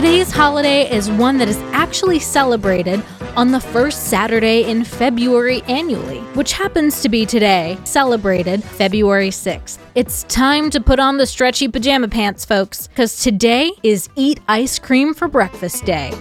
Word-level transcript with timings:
Today's 0.00 0.30
holiday 0.32 0.90
is 0.90 1.10
one 1.10 1.36
that 1.36 1.48
is 1.48 1.58
actually 1.74 2.20
celebrated 2.20 3.04
on 3.36 3.52
the 3.52 3.60
first 3.60 4.04
Saturday 4.06 4.62
in 4.64 4.82
February 4.82 5.60
annually, 5.64 6.20
which 6.32 6.54
happens 6.54 7.02
to 7.02 7.10
be 7.10 7.26
today, 7.26 7.76
celebrated 7.84 8.64
February 8.64 9.28
6th. 9.28 9.78
It's 9.94 10.22
time 10.22 10.70
to 10.70 10.80
put 10.80 11.00
on 11.00 11.18
the 11.18 11.26
stretchy 11.26 11.68
pajama 11.68 12.08
pants, 12.08 12.46
folks, 12.46 12.88
because 12.88 13.22
today 13.22 13.72
is 13.82 14.08
Eat 14.16 14.40
Ice 14.48 14.78
Cream 14.78 15.12
for 15.12 15.28
Breakfast 15.28 15.84
Day. 15.84 16.14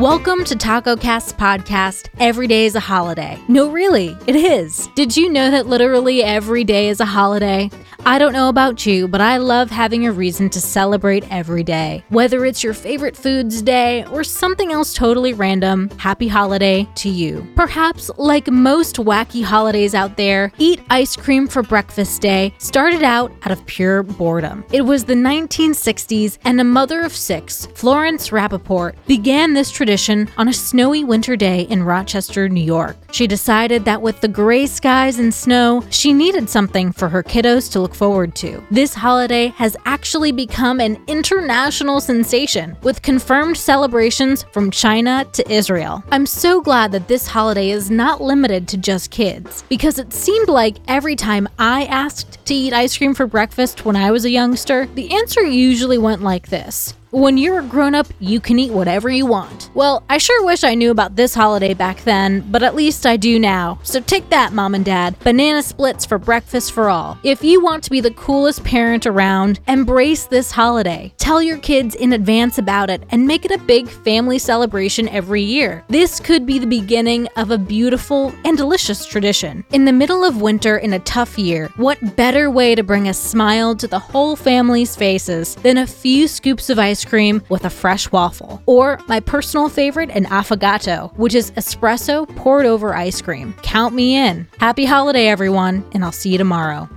Welcome 0.00 0.44
to 0.44 0.56
Taco 0.56 0.96
Cast's 0.96 1.34
podcast, 1.34 2.08
Every 2.18 2.46
Day 2.46 2.64
is 2.64 2.74
a 2.74 2.80
Holiday. 2.80 3.38
No, 3.48 3.70
really, 3.70 4.16
it 4.26 4.34
is. 4.34 4.88
Did 4.94 5.14
you 5.14 5.28
know 5.28 5.50
that 5.50 5.66
literally 5.66 6.22
every 6.22 6.64
day 6.64 6.88
is 6.88 7.00
a 7.00 7.04
holiday? 7.04 7.68
I 8.06 8.18
don't 8.18 8.32
know 8.32 8.48
about 8.48 8.86
you, 8.86 9.06
but 9.06 9.20
I 9.20 9.36
love 9.36 9.68
having 9.70 10.06
a 10.06 10.12
reason 10.12 10.48
to 10.50 10.60
celebrate 10.60 11.30
every 11.30 11.62
day. 11.62 12.02
Whether 12.08 12.46
it's 12.46 12.64
your 12.64 12.72
favorite 12.72 13.14
foods 13.14 13.60
day 13.60 14.06
or 14.06 14.24
something 14.24 14.72
else 14.72 14.94
totally 14.94 15.34
random, 15.34 15.90
happy 15.98 16.28
holiday 16.28 16.88
to 16.94 17.10
you. 17.10 17.46
Perhaps, 17.54 18.10
like 18.16 18.50
most 18.50 18.96
wacky 18.96 19.44
holidays 19.44 19.94
out 19.94 20.16
there, 20.16 20.50
Eat 20.56 20.80
Ice 20.88 21.14
Cream 21.14 21.46
for 21.46 21.62
Breakfast 21.62 22.22
Day 22.22 22.54
started 22.56 23.02
out 23.02 23.32
out 23.42 23.52
of 23.52 23.66
pure 23.66 24.02
boredom. 24.02 24.64
It 24.72 24.80
was 24.80 25.04
the 25.04 25.12
1960s, 25.12 26.38
and 26.44 26.58
a 26.58 26.64
mother 26.64 27.02
of 27.02 27.14
six, 27.14 27.66
Florence 27.74 28.30
Rappaport, 28.30 28.94
began 29.06 29.52
this 29.52 29.70
tradition 29.70 29.89
on 30.36 30.48
a 30.48 30.52
snowy 30.52 31.02
winter 31.02 31.34
day 31.34 31.62
in 31.62 31.82
Rochester, 31.82 32.48
New 32.48 32.62
York. 32.62 32.96
She 33.10 33.26
decided 33.26 33.84
that 33.84 34.00
with 34.00 34.20
the 34.20 34.28
gray 34.28 34.66
skies 34.66 35.18
and 35.18 35.34
snow, 35.34 35.82
she 35.90 36.12
needed 36.12 36.48
something 36.48 36.92
for 36.92 37.08
her 37.08 37.22
kiddos 37.22 37.72
to 37.72 37.80
look 37.80 37.94
forward 37.94 38.34
to. 38.36 38.62
This 38.70 38.94
holiday 38.94 39.48
has 39.48 39.76
actually 39.86 40.30
become 40.30 40.80
an 40.80 41.02
international 41.08 42.00
sensation, 42.00 42.76
with 42.82 43.02
confirmed 43.02 43.56
celebrations 43.56 44.44
from 44.52 44.70
China 44.70 45.26
to 45.32 45.50
Israel. 45.50 46.04
I'm 46.12 46.26
so 46.26 46.60
glad 46.60 46.92
that 46.92 47.08
this 47.08 47.26
holiday 47.26 47.70
is 47.70 47.90
not 47.90 48.20
limited 48.20 48.68
to 48.68 48.76
just 48.76 49.10
kids, 49.10 49.64
because 49.68 49.98
it 49.98 50.12
seemed 50.12 50.48
like 50.48 50.76
every 50.86 51.16
time 51.16 51.48
I 51.58 51.86
asked 51.86 52.44
to 52.46 52.54
eat 52.54 52.72
ice 52.72 52.96
cream 52.96 53.14
for 53.14 53.26
breakfast 53.26 53.84
when 53.84 53.96
I 53.96 54.12
was 54.12 54.24
a 54.24 54.30
youngster, 54.30 54.86
the 54.94 55.12
answer 55.12 55.42
usually 55.42 55.98
went 55.98 56.22
like 56.22 56.48
this 56.48 56.94
when 57.10 57.36
you're 57.36 57.58
a 57.58 57.64
grown 57.64 57.94
up, 57.94 58.06
you 58.20 58.40
can 58.40 58.58
eat 58.58 58.70
whatever 58.70 59.08
you 59.08 59.26
want. 59.26 59.70
Well, 59.74 60.04
I 60.08 60.18
sure 60.18 60.44
wish 60.44 60.62
I 60.62 60.74
knew 60.74 60.92
about 60.92 61.16
this 61.16 61.34
holiday 61.34 61.74
back 61.74 62.04
then, 62.04 62.48
but 62.52 62.62
at 62.62 62.76
least 62.76 63.04
I 63.04 63.16
do 63.16 63.38
now. 63.38 63.80
So 63.82 64.00
take 64.00 64.28
that, 64.30 64.52
mom 64.52 64.76
and 64.76 64.84
dad. 64.84 65.18
Banana 65.20 65.62
splits 65.62 66.06
for 66.06 66.18
breakfast 66.18 66.70
for 66.72 66.88
all. 66.88 67.18
If 67.24 67.42
you 67.42 67.62
want 67.62 67.82
to 67.84 67.90
be 67.90 68.00
the 68.00 68.12
coolest 68.12 68.62
parent 68.62 69.06
around, 69.06 69.58
embrace 69.66 70.26
this 70.26 70.52
holiday. 70.52 71.12
Tell 71.18 71.42
your 71.42 71.58
kids 71.58 71.96
in 71.96 72.12
advance 72.12 72.58
about 72.58 72.90
it 72.90 73.02
and 73.10 73.26
make 73.26 73.44
it 73.44 73.50
a 73.50 73.58
big 73.58 73.88
family 73.88 74.38
celebration 74.38 75.08
every 75.08 75.42
year. 75.42 75.84
This 75.88 76.20
could 76.20 76.46
be 76.46 76.60
the 76.60 76.66
beginning 76.66 77.26
of 77.36 77.50
a 77.50 77.58
beautiful 77.58 78.32
and 78.44 78.56
delicious 78.56 79.04
tradition. 79.04 79.64
In 79.72 79.84
the 79.84 79.92
middle 79.92 80.24
of 80.24 80.40
winter 80.40 80.76
in 80.78 80.92
a 80.92 81.00
tough 81.00 81.38
year, 81.38 81.70
what 81.76 82.16
better 82.16 82.50
way 82.50 82.76
to 82.76 82.84
bring 82.84 83.08
a 83.08 83.14
smile 83.14 83.74
to 83.76 83.88
the 83.88 83.98
whole 83.98 84.36
family's 84.36 84.94
faces 84.94 85.56
than 85.56 85.78
a 85.78 85.86
few 85.86 86.28
scoops 86.28 86.70
of 86.70 86.78
ice 86.78 86.99
ice 87.00 87.08
cream 87.08 87.42
with 87.48 87.64
a 87.64 87.70
fresh 87.70 88.10
waffle. 88.12 88.62
Or 88.66 88.98
my 89.08 89.20
personal 89.20 89.68
favorite, 89.68 90.10
an 90.10 90.26
affogato, 90.26 91.16
which 91.16 91.34
is 91.34 91.50
espresso 91.52 92.26
poured 92.36 92.66
over 92.66 92.94
ice 92.94 93.22
cream. 93.22 93.54
Count 93.62 93.94
me 93.94 94.16
in. 94.16 94.46
Happy 94.58 94.84
holiday, 94.84 95.28
everyone, 95.28 95.84
and 95.92 96.04
I'll 96.04 96.12
see 96.12 96.30
you 96.30 96.38
tomorrow. 96.38 96.88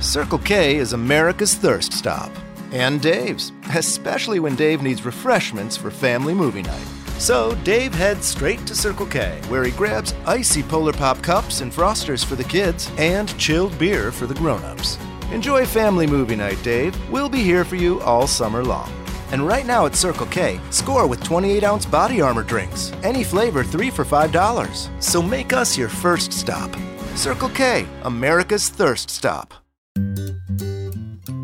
Circle 0.00 0.38
K 0.38 0.76
is 0.76 0.92
America's 0.92 1.54
thirst 1.54 1.92
stop. 1.92 2.30
And 2.72 3.00
Dave's, 3.00 3.52
especially 3.74 4.40
when 4.40 4.56
Dave 4.56 4.82
needs 4.82 5.04
refreshments 5.04 5.76
for 5.76 5.90
family 5.90 6.34
movie 6.34 6.62
night. 6.62 6.97
So 7.18 7.54
Dave 7.64 7.92
heads 7.92 8.26
straight 8.26 8.64
to 8.66 8.74
Circle 8.74 9.06
K, 9.06 9.40
where 9.48 9.64
he 9.64 9.72
grabs 9.72 10.14
icy 10.24 10.62
Polar 10.62 10.92
Pop 10.92 11.20
cups 11.20 11.60
and 11.60 11.72
frosters 11.72 12.24
for 12.24 12.36
the 12.36 12.44
kids 12.44 12.90
and 12.96 13.36
chilled 13.38 13.76
beer 13.78 14.12
for 14.12 14.26
the 14.26 14.34
grown-ups. 14.34 14.98
Enjoy 15.32 15.66
family 15.66 16.06
movie 16.06 16.36
night, 16.36 16.62
Dave. 16.62 16.96
We'll 17.10 17.28
be 17.28 17.42
here 17.42 17.64
for 17.64 17.76
you 17.76 18.00
all 18.02 18.26
summer 18.26 18.64
long. 18.64 18.90
And 19.30 19.46
right 19.46 19.66
now 19.66 19.84
at 19.84 19.94
Circle 19.94 20.26
K, 20.26 20.58
score 20.70 21.06
with 21.06 21.22
28 21.22 21.64
ounce 21.64 21.84
body 21.84 22.20
armor 22.20 22.44
drinks. 22.44 22.92
Any 23.02 23.24
flavor, 23.24 23.62
three 23.62 23.90
for 23.90 24.04
$5. 24.04 25.02
So 25.02 25.20
make 25.20 25.52
us 25.52 25.76
your 25.76 25.88
first 25.88 26.32
stop. 26.32 26.74
Circle 27.14 27.50
K, 27.50 27.86
America's 28.04 28.68
thirst 28.68 29.10
stop. 29.10 29.52